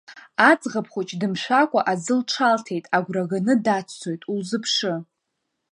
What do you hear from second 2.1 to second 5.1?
лҽалҭеит, агәра ганы даццоит, улзыԥшы!